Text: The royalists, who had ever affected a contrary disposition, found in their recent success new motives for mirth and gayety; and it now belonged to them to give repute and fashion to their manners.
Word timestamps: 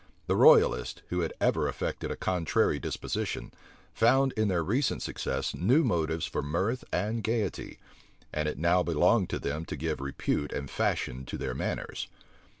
The 0.25 0.35
royalists, 0.35 1.03
who 1.09 1.19
had 1.19 1.31
ever 1.39 1.67
affected 1.67 2.09
a 2.09 2.15
contrary 2.15 2.79
disposition, 2.79 3.53
found 3.93 4.31
in 4.35 4.47
their 4.47 4.63
recent 4.63 5.03
success 5.03 5.53
new 5.53 5.83
motives 5.83 6.25
for 6.25 6.41
mirth 6.41 6.83
and 6.91 7.21
gayety; 7.23 7.77
and 8.33 8.49
it 8.49 8.57
now 8.57 8.81
belonged 8.81 9.29
to 9.29 9.37
them 9.37 9.63
to 9.65 9.75
give 9.75 10.01
repute 10.01 10.53
and 10.53 10.71
fashion 10.71 11.23
to 11.25 11.37
their 11.37 11.53
manners. 11.53 12.07